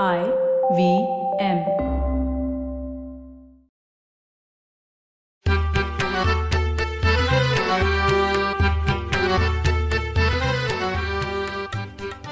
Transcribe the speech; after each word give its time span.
I 0.00 0.22
V 0.72 1.02
M. 1.40 1.58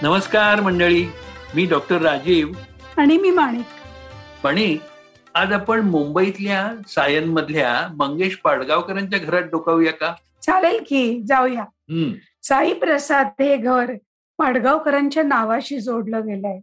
नमस्कार 0.02 0.60
मंडळी. 0.60 1.06
मी 1.54 1.66
डॉक्टर 1.66 2.02
राजीव. 2.02 2.48
आणि 2.96 3.18
मी 3.18 3.30
माणिक. 3.30 3.64
पण 4.42 4.76
आज 5.34 5.52
आपण 5.52 5.80
मुंबईतल्या 5.80 6.72
सायन 6.88 7.24
मधल्या 7.24 7.88
मंगेश 7.96 8.36
पाडगावकरांच्या 8.36 9.18
घरात 9.18 9.42
डोकावूया 9.42 9.92
का? 9.92 10.14
चालेल 10.42 10.84
की 10.88 11.22
जाऊया. 11.26 11.62
हम्म. 11.62 12.12
साई 12.42 12.72
प्रसाद 12.72 13.26
हे 13.40 13.56
घर 13.56 13.92
पाडगावकरांच्या 14.38 15.22
नावाशी 15.22 15.80
जोडलं 15.80 16.20
गेलंय. 16.20 16.60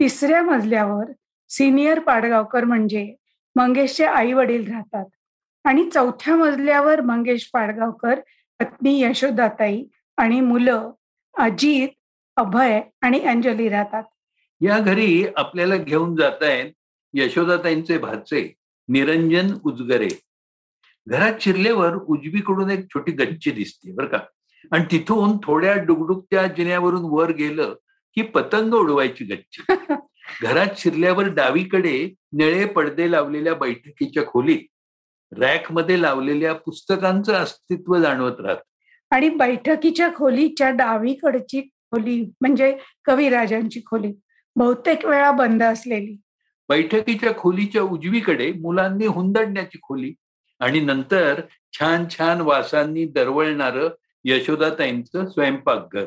तिसऱ्या 0.00 0.42
मजल्यावर 0.42 1.12
सिनियर 1.48 1.98
पाडगावकर 1.98 2.64
म्हणजे 2.64 3.14
मंगेशचे 3.56 4.04
आई 4.04 4.32
वडील 4.32 4.72
राहतात. 4.72 5.04
आणि 5.64 5.90
चौथ्या 5.90 6.36
मजल्यावर 6.36 7.00
मंगेश 7.00 7.50
पाडगावकर 7.52 8.20
पत्नी 8.60 9.02
यशोदाताई 9.02 9.84
आणि 10.16 10.40
मुलं 10.40 10.90
अजित 11.38 11.88
अभय 12.36 12.80
आणि 13.02 13.20
अंजली 13.20 13.68
राहतात. 13.68 14.02
या 14.60 14.78
घरी 14.78 15.26
आपल्याला 15.36 15.76
घेऊन 15.76 16.16
जात 16.16 16.42
आहेत 16.42 16.72
यशोदाताईंचे 17.14 17.98
भाचे 17.98 18.52
निरंजन 18.88 19.54
उजगरे. 19.64 20.08
घरात 21.06 21.32
शिरल्यावर 21.40 21.94
उजवीकडून 21.94 22.70
एक 22.70 22.86
छोटी 22.94 23.12
गच्ची 23.12 23.50
दिसते 23.50 23.94
बरं 23.94 24.06
का. 24.06 24.18
आणि 24.72 24.84
तिथून 24.90 25.36
थोड्या 25.36 25.74
डुगडुगत्या 25.74 26.46
जिन्यावरून 26.46 27.02
वर 27.04 27.30
गेलं 27.30 27.74
की 28.14 28.22
पतंग 28.22 28.74
उडवायची 28.74 29.24
गच्ची. 29.24 29.62
घरात 30.42 30.66
शिरल्यावर 30.76 31.28
डावीकडे 31.28 31.98
निळे 32.32 32.64
पडदे 32.64 33.10
लावलेल्या 33.10 33.54
बैठकीच्या 33.54 34.26
खोलीत 34.26 35.38
रॅकमध्ये 35.38 36.00
लावलेल्या 36.02 36.52
पुस्तकांचं 36.54 37.32
अस्तित्व 37.32 37.96
जाणवत 37.98 38.40
राहत. 38.40 38.56
आणि 39.10 39.28
बैठकीच्या 39.28 40.08
खोलीच्या 40.14 40.70
डावीकडची 40.70 41.60
खोली 41.60 42.20
म्हणजे 42.40 42.76
कविराजांची 43.04 43.80
खोली 43.86 44.12
बहुतेक 44.56 45.04
वेळा 45.04 45.30
बंद 45.30 45.62
असलेली. 45.62 46.16
बैठकीच्या 46.68 47.36
खोलीच्या 47.38 47.82
उजवीकडे 47.82 48.52
मुलांनी 48.52 49.06
हुंदडण्याची 49.06 49.78
खोली 49.82 50.14
आणि 50.60 50.80
नंतर 50.80 51.40
छान 51.72 52.04
छान 52.10 52.40
वासांनी 52.40 53.04
दरवळणारं 53.04 53.88
यशोदाताईंचं 54.24 55.26
स्वयंपाकघर. 55.28 56.04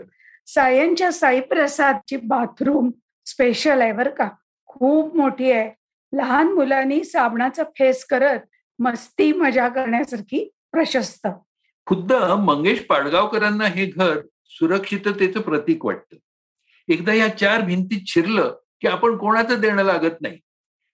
सायनच्या 0.47 1.11
साईप्रसादची 1.11 2.17
बाथरूम 2.17 2.91
स्पेशल 3.25 3.81
आहे 3.81 3.93
बरं 3.93 4.09
का. 4.09 4.29
खूप 4.65 5.15
मोठी 5.15 5.51
आहे. 5.51 5.71
लहान 6.17 6.53
मुलांनी 6.53 7.03
साबणाचा 7.03 7.63
फेस 7.63 8.05
करत 8.05 8.39
मस्ती 8.79 9.33
मजा 9.33 9.67
करण्यासारखी 9.67 10.51
प्रशस्त. 10.71 11.27
खुद्द 11.85 12.13
मंगेश 12.13 12.79
पाडगावकरांना 12.79 13.65
हे 13.65 13.85
घर 13.85 14.19
सुरक्षिततेचं 14.45 15.41
प्रतीक 15.41 15.85
वाटतं. 15.85 16.15
एकदा 16.89 17.13
या 17.13 17.37
चार 17.37 17.61
भिंतीत 17.61 18.01
शिरलं 18.07 18.55
की 18.81 18.87
आपण 18.87 19.17
कोणाचं 19.17 19.59
देणं 19.59 19.83
लागत 19.83 20.21
नाही. 20.21 20.39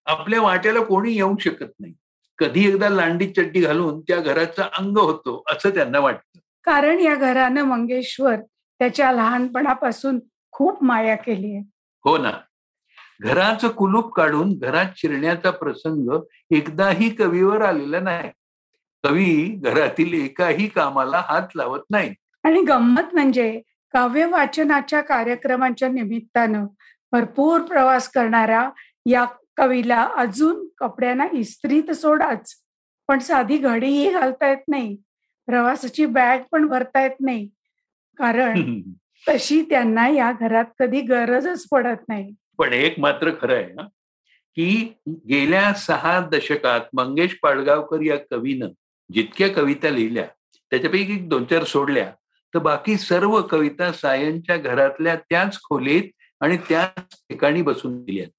आपल्या 0.05 0.41
वाट्याला 0.41 0.79
कोणी 0.79 1.13
येऊ 1.13 1.35
शकत 1.39 1.73
नाही. 1.79 1.93
कधी 2.38 2.67
एकदा 2.67 2.89
लांडी 2.89 3.29
चड्डी 3.29 3.61
घालून 3.61 4.01
त्या 4.01 4.19
घराचं 4.19 4.63
अंग 4.63 4.97
होतो 4.97 5.43
असं 5.51 5.69
त्यांना 5.69 5.99
वाटतं. 5.99 6.39
कारण 6.63 6.99
या 6.99 7.15
घरानं 7.15 7.63
मंगेश्वर 7.63 8.35
त्याच्या 8.83 9.11
लहानपणापासून 9.11 10.19
खूप 10.51 10.83
माया 10.83 11.15
केली 11.15 11.55
आहे. 11.55 11.63
हो 12.05 12.17
ना. 12.17 12.31
घराचं 13.21 13.67
कुलूप 13.67 14.13
काढून 14.13 14.57
घरात 14.57 14.85
शिरण्याचा 14.95 15.51
प्रसंग 15.51 16.19
एकदाही 16.51 17.09
कवीवर 17.09 17.61
आलेला 17.61 17.99
नाही. 17.99 18.29
कवी 19.03 19.59
घरातील 19.63 20.13
एकाही 20.13 20.67
कामाला 20.67 21.23
हात 21.25 21.47
लावत 21.55 21.79
नाही. 21.89 22.13
आणि 22.43 22.61
गंमत 22.61 23.13
म्हणजे 23.13 23.61
काव्य 23.91 24.25
वाचनाच्या 24.25 25.01
कार्यक्रमाच्या 25.01 25.89
निमित्तानं 25.89 26.66
भरपूर 27.11 27.61
प्रवास 27.61 28.09
करणाऱ्या 28.09 28.69
या 29.05 29.25
कवीला 29.57 30.09
अजून 30.17 30.67
कपड्यांना 30.77 31.27
इस्त्री 31.33 31.81
तर 31.81 31.93
सोडाच. 31.93 32.53
पण 33.07 33.19
साधी 33.19 33.57
घडीही 33.57 34.11
घालता 34.11 34.47
येत 34.47 34.67
नाही. 34.67 34.97
प्रवासाची 35.45 36.05
बॅग 36.05 36.39
पण 36.51 36.67
भरता 36.67 37.01
येत 37.01 37.22
नाही. 37.22 37.49
कारण 38.18 38.81
तशी 39.28 39.62
त्यांना 39.62 40.07
या 40.09 40.31
घरात 40.40 40.66
कधी 40.79 41.01
गरजच 41.01 41.68
पडत 41.68 42.09
नाही. 42.09 42.34
पण 42.57 42.74
एक 42.74 43.00
मात्र 43.00 43.31
खरं 43.41 43.56
आहे 43.56 43.74
ना 43.74 43.81
की 44.56 44.94
गेल्या 45.29 45.74
सहा 45.74 46.19
दशकात 46.31 46.81
मंगेश 46.94 47.38
पाडगावकर 47.44 48.02
या 48.02 48.18
कवीनं 48.31 48.69
जितक्या 49.13 49.50
कविता 49.50 49.90
लिहिल्या 49.90 50.25
त्याच्यापैकी 50.72 51.16
दोन 51.19 51.46
चार 51.46 51.63
सोडल्या 51.63 52.12
तर 52.53 52.59
बाकी 52.59 52.97
सर्व 52.97 53.41
कविता 53.41 53.91
सायनच्या 53.91 54.57
घरातल्या 54.57 55.16
त्याच 55.16 55.59
खोलीत 55.63 56.03
आणि 56.41 56.57
त्याच 56.57 57.16
ठिकाणी 57.29 57.62
बसून 57.62 58.03
दिल्यात. 58.03 58.29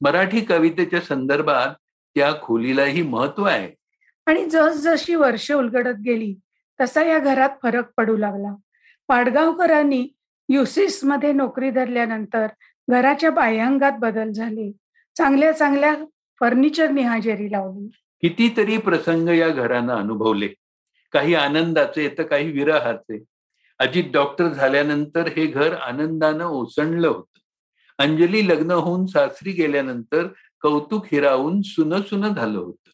मराठी 0.00 0.40
कवितेच्या 0.40 1.00
संदर्भात 1.00 1.74
त्या 2.14 2.32
खोलीलाही 2.42 3.02
महत्त्व 3.02 3.44
आहे. 3.44 3.70
आणि 4.26 4.44
जसजशी 4.44 5.14
वर्ष 5.14 5.50
उलगडत 5.52 6.00
गेली 6.04 6.34
तसा 6.80 7.02
या 7.04 7.18
घरात 7.18 7.50
फरक 7.62 7.90
पडू 7.96 8.16
लागला. 8.16 8.54
पाडगावकरांनी 9.10 10.08
युसिसमध्ये 10.48 11.32
नोकरी 11.32 11.70
धरल्यानंतर 11.70 12.46
घराच्या 12.88 13.30
बाह्यांगात 13.30 13.92
बदल 13.98 14.32
झाले. 14.32 14.72
चांगल्या 15.16 15.52
चांगल्या 15.52 15.96
फर्निचरनी 16.40 17.02
हजेरी 17.02 17.52
लावली. 17.52 17.88
कितीतरी 18.20 18.78
प्रसंग 18.78 19.28
या 19.28 19.48
घरानं 19.48 19.94
अनुभवले. 19.94 20.48
काही 21.12 21.34
आनंदाचे 21.34 22.14
तर 22.18 22.22
काही 22.22 22.52
विरहाचे. 22.52 23.24
अजित 23.78 24.04
डॉक्टर 24.12 24.48
झाल्यानंतर 24.48 25.26
हे 25.26 25.46
घर 25.46 25.74
आनंदानं 25.74 26.44
ओसंडलं 26.44 27.08
होतं. 27.08 27.38
अंजली 27.98 28.48
लग्न 28.48 28.70
होऊन 28.70 29.06
सासरी 29.06 29.52
गेल्यानंतर 29.52 30.26
कौतुक 30.60 31.04
हिरावून 31.12 31.62
सुन 31.62 32.02
सुन 32.02 32.34
झालं 32.34 32.58
होतं. 32.58 32.90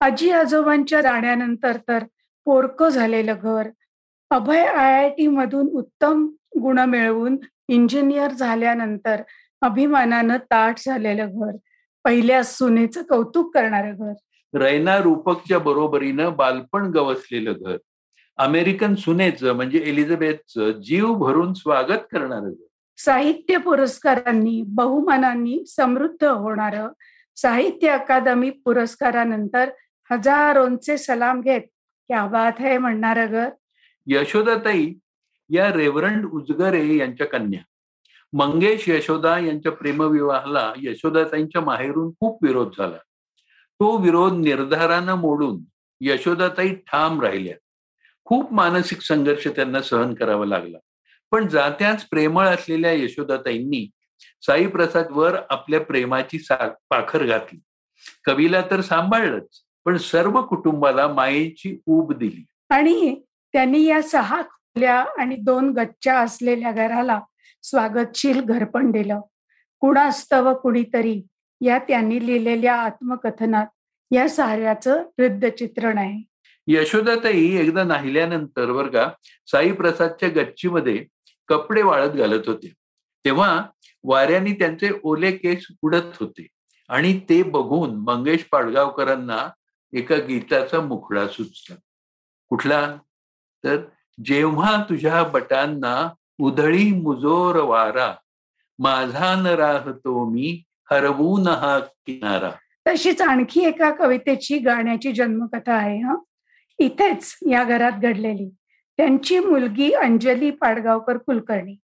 आजी 0.00 0.30
आजोबांच्या 0.30 1.00
जाण्यानंतर 1.00 1.76
तर 1.88 2.04
पोरकं 2.44 2.88
झालेलं 2.88 3.34
घर 3.42 3.68
अभय 4.34 4.58
आय 4.58 4.92
आय 4.92 5.08
टी 5.08 5.26
मधून 5.26 5.66
उत्तम 5.78 6.26
गुण 6.62 6.78
मिळवून 6.88 7.36
इंजिनियर 7.68 8.30
झाल्यानंतर 8.30 9.22
अभिमानानं 9.62 10.36
ताट 10.50 10.78
झालेलं 10.86 11.30
घर 11.30 11.56
पहिल्या 12.04 12.42
सुनेचं 12.44 13.02
कौतुक 13.02 13.54
करणारं 13.54 13.94
घर. 13.94 14.12
रैना 14.54 14.96
रूपकच्या 14.98 15.58
बरोबरीनं 15.58 16.34
बालपण 16.36 16.90
गवसलेलं 16.90 17.52
घर. 17.52 17.76
अमेरिकन 18.38 18.94
सुनेचं 18.94 19.52
म्हणजे 19.52 19.78
एलिझाबेथचं 19.86 20.80
जीव 20.82 21.14
भरून 21.14 21.52
स्वागत 21.54 22.06
करणारं 22.12 22.50
घर. 22.50 22.66
साहित्य 22.98 23.56
पुरस्कारांनी 23.56 24.60
बहुमानांनी 24.66 25.64
समृद्ध 25.68 26.24
होणार 26.24 26.76
साहित्य 27.36 27.88
अकादमी 27.88 28.50
पुरस्कारानंतर 28.64 29.70
हजारोंचे 30.10 30.98
सलाम 30.98 31.40
घेत 31.40 31.62
क्या 32.10 32.26
बात 32.26 32.60
है 32.60 32.78
म्हणणार 32.78 33.26
घर. 33.26 33.48
यशोदाताई 34.06 34.94
या 35.50 35.72
रेवरंड 35.72 36.26
उजगरे 36.26 36.96
यांच्या 36.96 37.26
कन्या. 37.26 37.60
मंगेश 38.32 38.88
यशोदा 38.88 39.38
यांच्या 39.38 39.72
प्रेमविवाहाला 39.72 40.72
यशोदाताईंच्या 40.76 41.60
माहेरून 41.60 42.10
खूप 42.10 42.44
विरोध 42.44 42.68
झाला. 42.78 42.96
तो 43.80 43.96
विरोध 43.96 44.32
निर्धारानं 44.32 45.14
मोडून 45.14 45.60
यशोदाताई 46.00 46.74
ठाम 46.74 47.20
राहिल्या. 47.20 47.54
खूप 48.24 48.52
मानसिक 48.52 49.00
संघर्ष 49.00 49.48
त्यांना 49.48 49.82
सहन 49.82 50.14
करावा 50.14 50.46
लागला. 50.46 50.78
पण 51.30 51.48
जात्याच 51.48 52.08
प्रेमळ 52.08 52.46
असलेल्या 52.46 52.92
यशोदाताईंनी 52.92 53.90
साईप्रसाद 54.46 55.10
वर 55.10 55.36
आपल्या 55.50 55.80
प्रेमाची 55.80 56.38
सा 56.38 56.68
पाखर 56.90 57.26
घातली. 57.26 57.60
कवीला 58.24 58.62
तर 58.70 58.80
सांभाळलंच 58.80 59.64
पण 59.84 59.96
सर्व 59.96 60.42
कुटुंबाला 60.42 61.08
मायेची 61.08 61.80
ऊब 61.86 62.12
दिली. 62.12 62.46
आणि 62.70 63.20
त्यांनी 63.54 63.84
या 63.84 64.02
सहा 64.02 64.42
खोल्या 64.42 65.04
आणि 65.18 65.36
दोन 65.36 65.70
गच्च्या 65.70 66.18
असलेल्या 66.18 66.72
घराला 66.72 67.20
स्वागतशील 67.62 68.40
घरपण 68.40 68.90
दिलं. 68.90 69.20
कुणास्तव 69.80 70.54
कुणीतरी 70.54 71.22
या 71.60 71.78
त्यांनी 71.78 72.26
लिहिलेल्या 72.26 72.74
आत्मकथनात 72.74 73.66
या 74.10 74.28
साऱ्याचं 74.28 75.02
वृद्ध 75.18 75.48
चित्रण 75.48 75.98
आहे. 75.98 76.24
यशोदाताई 76.66 77.56
एकदा 77.56 77.84
नाहिल्यानंतर 77.84 78.72
बर 78.72 78.86
का 78.86 79.10
प्रसादच्या 79.74 80.28
गच्चीमध्ये 80.28 81.06
कपडे 81.48 81.82
वाळत 81.82 82.10
घालत 82.10 82.42
होते. 82.46 82.72
तेव्हा 83.24 83.66
वाऱ्याने 84.04 84.52
त्यांचे 84.52 84.90
ओले 85.02 85.32
केस 85.32 85.66
उडत 85.82 86.20
होते. 86.20 86.46
आणि 86.88 87.20
ते 87.28 87.42
बघून 87.42 87.94
मंगेश 87.94 88.44
पाडगावकरांना 88.44 89.50
एका 89.92 90.16
गीताचा 90.16 90.80
मुखडा 90.80 91.28
सुचला. 91.28 91.76
कुठला? 92.48 92.96
तर 93.64 93.76
जेव्हा 94.24 94.82
तुझ्या 94.82 95.22
बटांना 95.22 96.12
उधळी 96.40 96.92
मुजोर 96.92 97.56
वारा 97.56 98.14
माझा 98.78 99.34
न 99.34 99.46
राहतो 99.46 100.30
मी 100.30 100.62
हरवून 100.90 101.48
हा 101.48 101.78
किनारा. 101.78 102.50
तशीच 102.86 103.22
आणखी 103.22 103.64
एका 103.64 103.90
कवितेची 103.90 104.58
गाण्याची 104.58 105.12
जन्मकथा 105.12 105.74
आहे 105.74 105.98
हा. 105.98 106.14
इथेच 106.78 107.38
या 107.50 107.64
घरात 107.64 107.92
घडलेली. 107.92 108.54
त्यांची 108.96 109.38
मुलगी 109.38 109.92
अंजली 109.92 110.50
पाडगावकर 110.50 111.16
कुलकर्णी. 111.16 111.74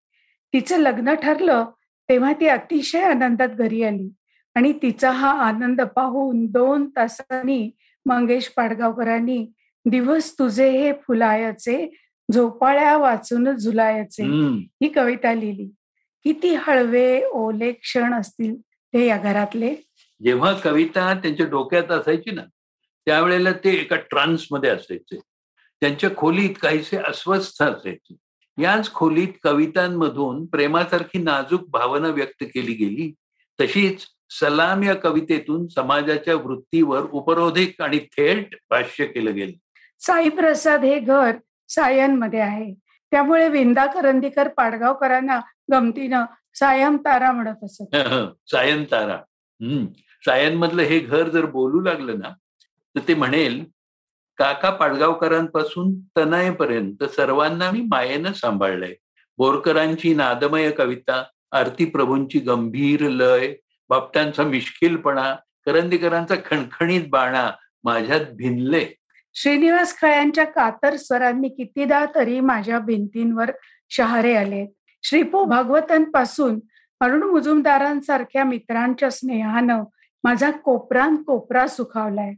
तिचं 0.53 0.79
लग्न 0.79 1.15
ठरलं 1.15 1.65
तेव्हा 2.09 2.33
ती 2.33 2.47
अतिशय 2.47 3.03
आनंदात 3.03 3.49
घरी 3.49 3.83
आली. 3.83 4.13
आणि 4.55 4.73
तिचा 4.73 5.11
हा 5.11 5.31
आनंद 5.31 5.81
पाहून 5.81 6.47
दोन 6.47 6.91
तासांनी 6.97 7.71
मंगेश 8.07 8.49
पाडगावकरांनी 8.49 9.53
दिवस 9.85 10.33
तुझे 10.39 10.71
हे 10.71 10.93
फुलायचे 10.93 11.95
झोपाळ्या 12.33 12.97
वाचून 12.97 13.57
झुलायचे. 13.57 14.23
ही 14.83 14.89
कविता 14.89 15.35
लिहिली. 15.35 15.67
किती 16.25 16.55
हळवे 16.55 17.25
ओले 17.25 17.73
क्षण 17.73 18.15
असतील 18.15 18.57
ते 18.61 19.07
या 19.07 19.17
घरातले? 19.17 19.75
जेव्हा 20.25 20.53
कविता 20.53 21.15
त्यांच्या 21.15 21.47
डोक्यात 21.47 21.91
असायची 21.91 22.31
ना 22.31 22.43
त्यावेळेला 23.07 23.53
ते 23.53 23.71
एका 23.71 23.97
ट्रान्समध्ये 23.97 24.71
असायचे. 24.71 25.21
त्यांच्या 25.81 26.11
खोलीत 26.17 26.55
काहीसे 26.63 26.97
अस्वस्थ 26.97 27.63
असायचे. 27.63 28.15
याच 28.63 28.93
खोलीत 28.93 29.29
कवितांमधून 29.43 30.47
प्रेमासारखी 30.47 31.19
नाजूक 31.19 31.69
भावना 31.69 32.09
व्यक्त 32.09 32.43
केली 32.43 32.73
गेली. 32.73 33.15
तशीच 33.61 34.07
सलाम 34.31 34.83
या 34.83 34.95
कवितेतून 34.95 35.69
समाजाच्या 35.69 36.35
वृत्तीवर 36.35 37.01
उपरोधिक 37.01 37.81
आणि 37.81 37.99
थेट 37.99 38.55
भाष्य 38.71 39.07
केलं 39.07 39.35
गेलं. 39.35 39.70
साई 40.01 40.29
प्रसाद 40.29 40.85
हे 40.85 41.01
घर 41.01 41.33
सायनमध्ये 41.69 42.41
आहे. 42.41 42.75
त्यामुळे 43.11 43.49
विंदा 43.49 43.87
करंदीकर 43.87 44.49
पाडगावकरांना 44.49 45.41
गमतीनं 45.73 46.25
सायम 46.55 46.97
तारा 46.97 47.33
म्हणत 47.33 47.65
असत. 47.65 47.85
सायन 48.53 48.85
तारा. 48.85 49.15
हम्म. 49.61 49.87
सायन 50.27 50.57
मधलं 50.57 50.83
हे 50.83 50.99
घर 50.99 51.29
जर 51.29 51.45
बोलू 51.45 51.81
लागलं 51.81 52.19
ना 52.19 52.29
तर 52.97 53.01
ते 53.09 53.15
म्हणेल 53.15 53.65
काका 54.37 54.71
पाडगावकरांपासून 54.71 56.01
तनयपर्यंत 56.17 57.05
सर्वांना 57.05 57.71
मी 57.71 57.81
मायेनं 57.81 58.33
सांभाळलंय. 58.33 58.95
बोरकरांची 59.39 60.15
नादमय 60.15 60.71
कविता 60.71 61.25
आरती 61.53 61.85
प्रभूंची 61.85 62.39
गंभीर 62.39 63.01
लय 63.01 63.55
बापटांचा 63.89 64.43
मिश्किलपणा 64.43 65.35
करंदीकरांचा 65.67 66.35
खणखणीत 66.45 67.01
बाणा 67.09 67.51
माझ्यात 67.85 68.21
भिनले 68.21 69.00
श्रीनिवास 69.35 69.97
खळ्यांच्या 70.01 70.45
कातर 70.45 70.97
स्वरांनी 70.97 71.49
कितीदा 71.49 72.05
तरी 72.15 72.41
माझ्या 72.41 72.79
भिंतींवर 72.79 73.51
शहारे 73.91 74.35
आले 74.37 74.67
श्रीपू 75.03 75.45
भागवतांपासून 75.45 76.61
अरुण 77.01 77.23
मुजुमदारांसारख्या 77.23 78.45
मित्रांच्या 78.45 79.11
स्नेहानं 79.11 79.85
माझा 80.25 80.51
कोपरान 80.51 81.17
कोपरा 81.17 81.67
सुखावलाय. 81.67 82.33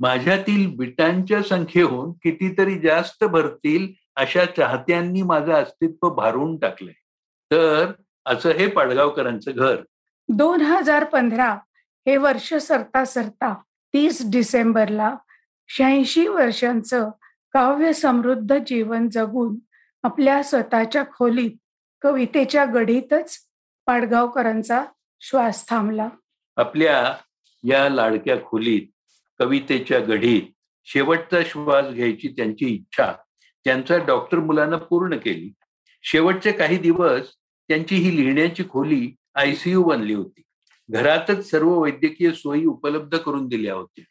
माझ्यातील 0.00 0.76
बिटांच्या 0.76 1.42
संख्येहून 1.42 2.12
कितीतरी 2.12 2.78
जास्त 2.78 3.24
भरतील 3.24 3.88
अशा 4.16 4.44
चाहत्यांनी 4.44 5.22
माझं 5.22 5.52
अस्तित्व 5.52 6.08
भारून 6.08 6.56
टाकलंय. 6.56 6.92
तर 7.50 7.92
असं 8.26 8.50
हे 8.50 8.66
पाडगावकरांचं 8.66 9.52
घर. 9.56 9.76
दोन 10.28 10.60
हजार 10.60 11.04
पंधरा 11.04 11.52
हे 12.06 12.16
वर्ष 12.16 12.54
सरता 12.54 13.04
सरता 13.04 13.54
तीस 13.94 14.30
डिसेंबरला 14.30 15.14
शहाऐंशी 15.68 16.28
वर्षांचं 16.28 17.10
काव्य 17.52 17.92
समृद्ध 17.92 18.58
जीवन 18.66 19.08
जगून 19.08 19.56
आपल्या 20.02 20.42
स्वतःच्या 20.42 21.04
खोलीत 21.12 21.50
कवितेच्या 22.02 22.64
गढीतच 22.64 23.38
पाडगावकरांचा 23.86 24.84
श्वास 25.20 25.68
थांबला. 25.68 26.08
आपल्या 26.56 27.16
या 27.64 27.88
लाडक्या 27.88 28.44
खोलीत 28.44 28.82
कवितेच्या 29.38 30.00
गढीत 30.00 30.42
शेवटचा 30.84 31.42
श्वास 31.46 31.86
घ्यायची 31.94 32.28
त्यांची 32.28 32.66
इच्छा 32.66 33.12
त्यांचा 33.64 33.96
डॉक्टर 33.96 34.38
मुलानं 34.38 34.76
पूर्ण 34.76 35.16
केली. 35.16 35.52
शेवटचे 36.02 36.52
काही 36.52 36.78
दिवस 36.78 37.28
त्यांची 37.68 37.96
ही 37.96 38.16
लिहिण्याची 38.16 38.62
खोली 38.70 39.14
आयसीयू 39.34 39.82
बनली 39.82 40.14
होती. 40.14 40.42
घरातच 40.90 41.50
सर्व 41.50 41.80
वैद्यकीय 41.80 42.32
सोयी 42.32 42.64
उपलब्ध 42.64 43.18
करून 43.18 43.48
दिल्या 43.48 43.74
होत्या. 43.74 44.04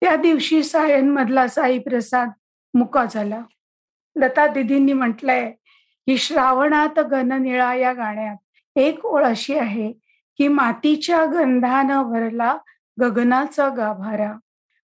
त्या 0.00 0.16
दिवशी 0.16 0.62
सायन 0.62 1.10
मधला 1.10 1.48
साई 1.48 1.78
प्रसाद 1.78 2.30
मुका 2.74 3.04
झाला. 3.04 3.42
लता 4.16 4.46
दिदींनी 4.46 4.92
म्हटलंय 4.92 5.50
की 6.06 6.18
श्रावणात 6.18 6.98
गणनिळा 6.98 7.74
या 7.74 7.92
गाण्यात 7.92 8.36
एक 8.76 9.06
ओळ 9.06 9.24
अशी 9.24 9.54
आहे 9.54 9.92
की 10.38 10.48
मातीच्या 10.48 11.24
गंधानं 11.24 12.02
भरला 12.02 12.58
गगनाचा 13.00 13.68
गाभारा. 13.68 14.34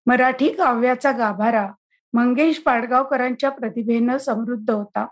मराठी 0.07 0.49
काव्याचा 0.49 1.13
गाभारा. 1.13 1.71
मंगेश 2.13 2.59
पाडगावकरांच्या 2.59 3.51
प्रतिभेनं 3.51 4.19
समृद्ध 4.19 4.71
होता 4.71 5.07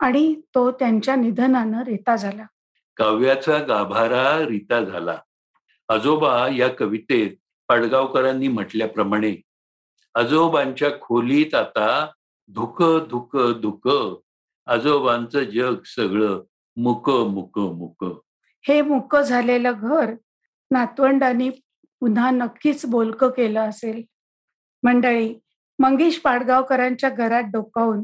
आणि 0.00 0.40
तो 0.54 0.70
त्यांच्या 0.70 1.16
निधनानं 1.16 1.82
रिता 1.82 2.16
झाला. 2.16 2.44
काव्याचा 2.96 3.58
गाभारा 3.58 4.46
रीता 4.46 4.84
झाला. 4.84 5.18
आजोबा 5.88 6.48
या 6.56 6.68
कवितेत 6.68 7.30
पाडगावकरांनी 7.68 8.48
म्हटल्याप्रमाणे 8.48 9.34
आजोबांच्या 10.14 10.90
खोलीत 11.00 11.54
आता 11.54 12.06
धुक 12.48 12.82
धुक 12.82 13.36
धुक. 13.36 13.88
आजोबांचं 14.66 15.44
जग 15.44 15.82
सगळं 15.84 16.42
मुक 16.76 17.10
मुक 17.10 17.58
मुक. 17.58 18.04
हे 18.68 18.80
मुक 18.82 19.16
झालेलं 19.16 19.72
घर 19.80 20.14
नातवंडांनी 20.70 21.50
पुन्हा 22.00 22.30
नक्कीच 22.30 22.86
बोलकं 22.86 23.28
केलं 23.28 23.68
असेल. 23.68 24.02
मंडळी 24.82 25.34
मंगेश 25.78 26.18
पाडगावकरांच्या 26.18 27.10
घरात 27.10 27.42
डोकावून 27.52 28.02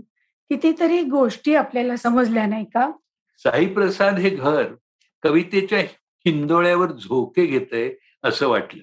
कितीतरी 0.51 1.03
गोष्टी 1.03 1.55
आपल्याला 1.55 1.97
समजल्या 1.97 2.47
नाही 2.47 2.65
का? 2.65 2.91
साई 3.39 3.67
प्रसाद 3.67 4.19
हे 4.19 4.31
घर 4.31 4.75
कवितेच्या 5.23 5.79
हिंदोळ्यावर 6.27 6.93
झोके 6.93 7.47
घेतय 7.47 7.91
असं 8.25 8.49
वाटलं. 8.49 8.83